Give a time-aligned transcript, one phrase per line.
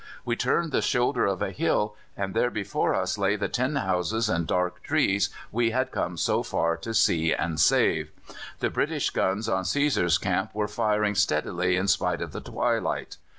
[0.25, 4.29] We turned the shoulder of a hill, and there before us lay the tin houses
[4.29, 8.09] and dark trees we had come so far to see and save.
[8.61, 13.17] The British guns on Cæsar's Camp were firing steadily in spite of the twilight.